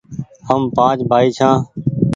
هم 0.47 0.61
پآنچ 0.75 0.99
بآئي 1.09 1.29
ڇآن 1.37 1.57